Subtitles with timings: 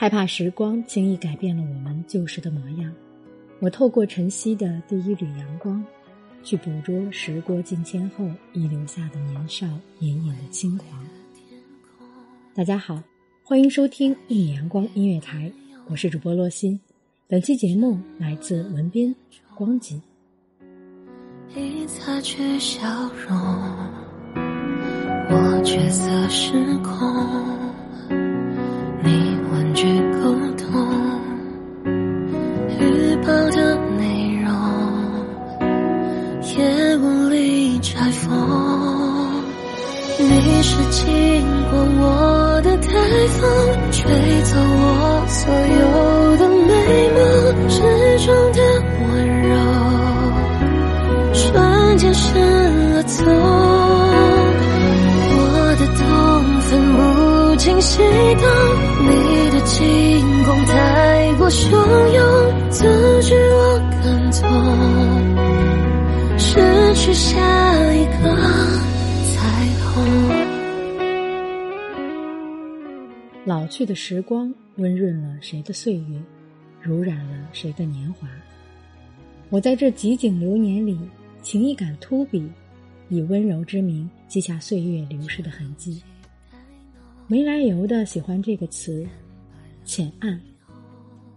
[0.00, 2.94] 害怕时光轻易改变了我们旧时的模样。
[3.58, 5.84] 我透过晨曦的第一缕阳光，
[6.44, 9.66] 去捕捉时过境迁后遗留下的年少
[9.98, 11.04] 隐隐的轻狂。
[12.54, 13.02] 大家好，
[13.42, 15.50] 欢迎收听一米阳光音乐台，
[15.88, 16.78] 我是主播洛心。
[17.26, 19.12] 本期节目来自文斌、
[19.56, 20.00] 光景。
[21.56, 22.78] 一擦去笑
[23.26, 23.36] 容，
[25.28, 26.52] 我角色失
[26.84, 26.94] 控。
[29.02, 29.47] 你。
[29.78, 30.66] 去沟通，
[32.80, 34.02] 预报的内
[34.42, 34.50] 容
[36.42, 38.26] 也无力拆封。
[40.18, 41.06] 你是经
[41.70, 42.88] 过我的台
[43.38, 43.48] 风，
[43.92, 44.02] 吹
[44.42, 46.74] 走我所有的美
[47.14, 47.22] 梦，
[47.68, 47.78] 执
[48.26, 48.58] 中的
[48.98, 49.06] 温
[49.48, 49.54] 柔，
[51.32, 53.24] 瞬间失了踪。
[55.30, 55.46] 我
[55.78, 56.02] 的痛
[56.62, 56.98] 分不
[57.58, 58.42] 清西东，
[61.50, 62.84] 汹涌，阻
[63.22, 64.44] 止我感动，
[66.38, 66.60] 失
[66.94, 67.40] 去下
[67.94, 68.36] 一个
[69.24, 69.34] 彩
[69.80, 70.04] 虹。
[73.46, 76.20] 老去的时光温润了谁的岁月，
[76.82, 78.28] 濡染了谁的年华。
[79.48, 81.00] 我在这几景流年里，
[81.40, 82.46] 情意感突笔，
[83.08, 86.02] 以温柔之名记下岁月流逝的痕迹。
[87.26, 89.06] 没来由的喜欢这个词。
[89.86, 90.38] 浅暗，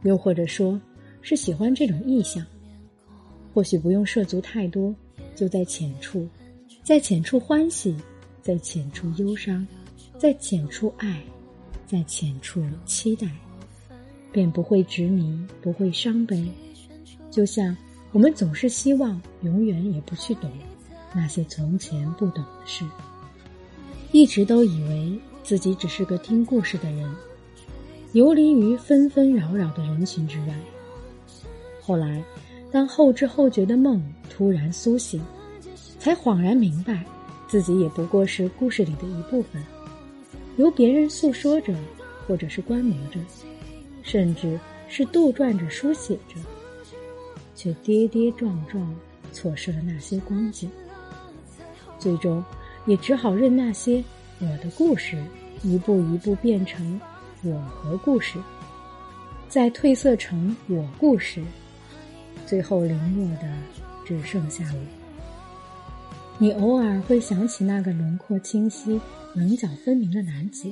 [0.04, 0.80] 又或者说，
[1.22, 2.46] 是喜欢这种意象。
[3.54, 4.96] 或许不用涉足太多，
[5.36, 6.28] 就在浅处，
[6.84, 7.96] 在浅处欢喜，
[8.42, 9.68] 在浅处忧伤，
[10.18, 11.22] 在浅处爱，
[11.86, 13.28] 在浅处期待，
[14.32, 16.50] 便不会执迷，不会伤悲。
[17.30, 17.76] 就像
[18.12, 20.52] 我们总是希望永远也不去懂
[21.14, 22.86] 那些从前不懂的事，
[24.12, 27.14] 一直都以为自己只是个听故事的人。
[28.14, 30.54] 游离于纷纷扰扰的人群之外。
[31.82, 32.22] 后来，
[32.72, 35.22] 当后知后觉的梦突然苏醒，
[35.98, 37.06] 才恍然明白，
[37.48, 39.64] 自己也不过是故事里的一部分，
[40.58, 41.74] 由别人诉说着，
[42.28, 43.20] 或者是观摩着，
[44.04, 46.36] 甚至是杜撰着书写着，
[47.56, 48.94] 却跌跌撞撞
[49.32, 50.70] 错失了那些光景。
[51.98, 52.44] 最终，
[52.86, 54.04] 也只好任那些
[54.40, 55.18] 我的故事
[55.64, 57.00] 一步一步变成。
[57.44, 58.38] 我和故事，
[59.50, 61.42] 再褪色成我故事，
[62.46, 63.52] 最后零落的
[64.06, 64.80] 只剩下我。
[66.38, 69.02] 你偶尔会想起那个轮廓清晰、
[69.34, 70.70] 棱角分明的男子，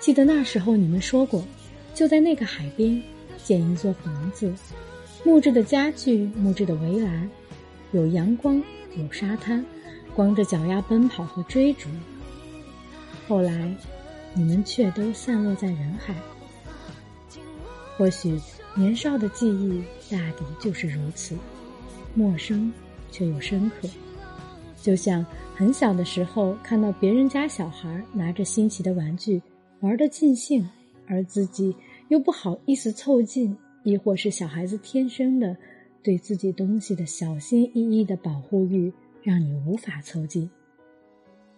[0.00, 1.44] 记得那时候你们说过，
[1.94, 3.02] 就在那个海边
[3.44, 4.50] 建一座房子，
[5.22, 7.28] 木质的家具，木质的围栏，
[7.92, 8.62] 有阳光，
[8.96, 9.62] 有沙滩，
[10.16, 11.90] 光着脚丫奔跑和追逐。
[13.28, 13.70] 后来。
[14.38, 16.14] 你们却都散落在人海。
[17.96, 18.40] 或许
[18.76, 21.36] 年少的记忆大抵就是如此，
[22.14, 22.72] 陌生
[23.10, 23.88] 却又深刻。
[24.80, 25.26] 就像
[25.56, 29.42] 很小的时候看到别人家小孩拿着新奇的玩具
[29.80, 30.64] 玩得尽兴，
[31.08, 31.74] 而自己
[32.06, 35.56] 又不好意思凑近，亦或是小孩子天生的
[36.00, 40.48] 对自己东西的小心翼翼的保护欲，让你无法凑近。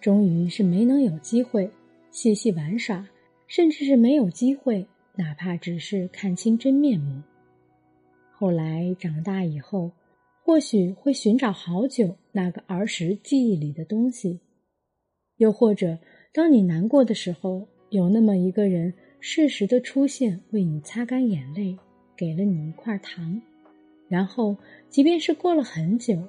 [0.00, 1.70] 终于是没能有机会。
[2.10, 3.08] 嬉戏玩耍，
[3.46, 7.22] 甚至是没有机会，哪怕只是看清真面目。
[8.32, 9.92] 后来长大以后，
[10.42, 14.40] 或许会寻找好久那个儿时记忆里的东西，
[15.36, 15.98] 又或者
[16.32, 21.76] 当你难过的时候，有那么一个人适时的出现，为你擦干眼泪，
[22.16, 23.40] 给了你一块糖，
[24.08, 24.56] 然后
[24.88, 26.20] 即便是过了很久，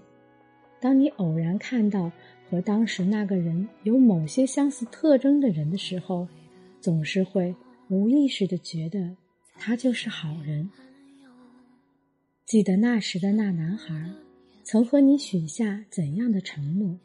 [0.80, 2.12] 当你偶然看到。
[2.52, 6.28] 和当时那个人有某些相似特征的人的时候，
[6.82, 7.56] 总是会
[7.88, 9.16] 无意识的觉得
[9.56, 10.70] 他就是好人。
[12.46, 14.12] 记得那时的那男孩，
[14.66, 17.00] 曾和你许下怎样的承诺？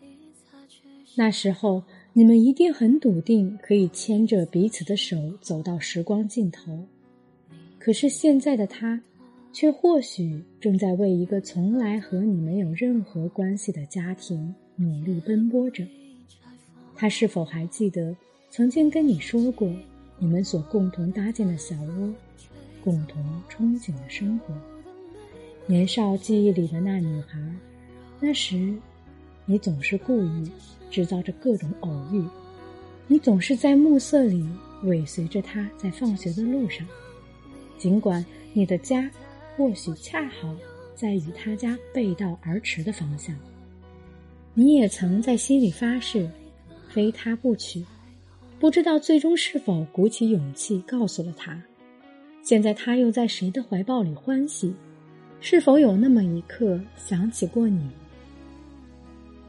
[1.15, 6.85] 那时候你们一定很笃定可以牵着彼此的手走到时光尽头。
[7.79, 9.01] 可是现在的他，
[9.53, 14.53] 却或许正在为一个从来和你没有任何关系的家庭。
[14.77, 15.87] 努力奔波着，
[16.95, 18.15] 他是否还记得
[18.51, 19.71] 曾经跟你说过，
[20.19, 22.13] 你们所共同搭建的小窝，
[22.85, 24.55] 共同憧憬的生活。
[25.67, 27.41] 年少记忆里的那女孩，
[28.21, 28.75] 那时，
[29.47, 30.51] 你总是故意
[30.91, 32.23] 制造着各种偶遇，
[33.09, 34.47] 你总是在暮色里
[34.85, 36.87] 尾随着她在放学的路上，
[37.79, 39.11] 尽管你的家
[39.57, 40.55] 或许恰好
[40.95, 43.35] 在与他家背道而驰的方向。
[44.59, 46.27] 你也曾在心里发誓，
[46.89, 47.85] 非他不娶，
[48.59, 51.63] 不知道最终是否鼓起勇气告诉了他。
[52.43, 54.75] 现在他又在谁的怀抱里欢喜？
[55.43, 57.87] 是否有那么一刻想起过你？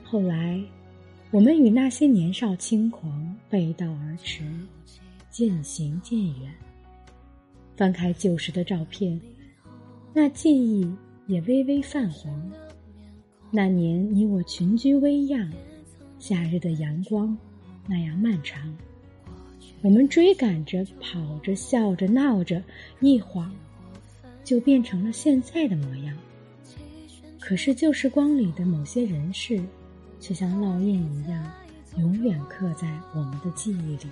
[0.04, 0.62] 后来，
[1.31, 4.44] 我们与那些年少轻狂背道而驰，
[5.31, 6.53] 渐行渐远。
[7.77, 9.18] 翻开旧时的照片，
[10.13, 10.94] 那记忆
[11.27, 12.51] 也微微泛黄。
[13.49, 15.51] 那年你我群居微漾，
[16.19, 17.38] 夏日的阳光
[17.88, 18.75] 那样漫长。
[19.81, 22.61] 我们追赶着，跑着，笑着，闹着，
[22.99, 23.51] 一晃。
[24.44, 26.17] 就变成了现在的模样。
[27.38, 29.61] 可是旧时光里的某些人事，
[30.21, 31.51] 却像烙印一样，
[31.97, 34.07] 永远刻在我们的记忆里。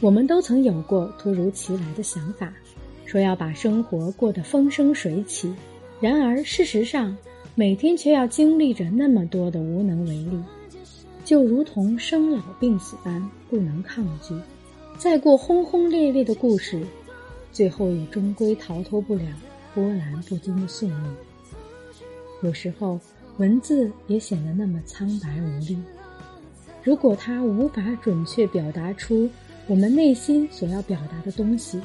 [0.00, 2.52] 我们都曾有过突如其来的想法，
[3.06, 5.54] 说要把生活过得风生水起，
[6.00, 7.16] 然而事实上，
[7.54, 10.42] 每天却要经历着那么多的无能为力，
[11.24, 14.34] 就如同生老病死般不能抗拒。
[14.98, 16.82] 再过轰轰烈烈的故事。
[17.52, 19.24] 最后也终归逃脱不了
[19.74, 21.16] 波澜不惊的宿命。
[22.42, 22.98] 有时候，
[23.36, 25.76] 文字也显得那么苍白无力。
[26.82, 29.28] 如果它无法准确表达出
[29.66, 31.78] 我们内心所要表达的东西，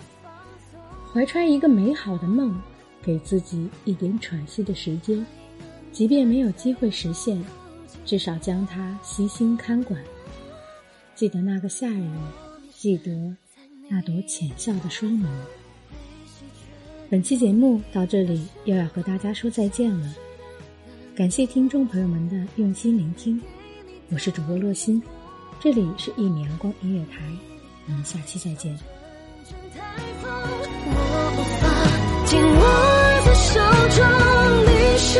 [1.11, 2.57] 怀揣一个美好的梦，
[3.03, 5.25] 给自己一点喘息的时间，
[5.97, 7.43] 即便没有机会实现，
[8.05, 9.99] 至少将它悉心看管。
[11.15, 12.07] 记得那个夏日，
[12.77, 13.35] 记得。
[13.89, 15.25] 那朵浅笑的书名。
[17.09, 20.13] 本期节目到这里又要和大家说再见了，
[21.15, 23.41] 感谢听众朋友们的用心聆听，
[24.11, 25.01] 我是主播洛心，
[25.59, 27.23] 这里是一米阳光音乐台，
[27.87, 28.77] 我们下期再见。
[32.25, 32.61] 紧握
[33.25, 33.59] 在手
[33.95, 34.05] 中，
[34.61, 35.19] 你是